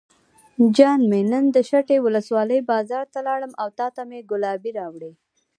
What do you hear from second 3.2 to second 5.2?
لاړم او تاته مې ګلابي راوړې.